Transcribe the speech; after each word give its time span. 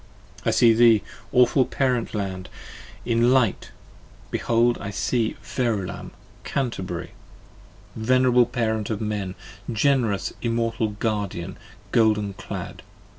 I 0.43 0.49
see 0.49 0.73
thee, 0.73 1.03
awful 1.31 1.63
Parent 1.63 2.15
Land, 2.15 2.49
in 3.05 3.31
light, 3.31 3.69
behold 4.31 4.79
I 4.81 4.89
see! 4.89 5.33
45 5.43 5.55
Verulam! 5.55 6.11
Canterbury! 6.43 7.11
venerable 7.95 8.47
parent 8.47 8.89
of 8.89 8.99
men, 8.99 9.35
^Generous 9.69 10.33
immortal 10.41 10.87
Guardian 10.87 11.55
golden 11.91 12.33
clad! 12.33 12.81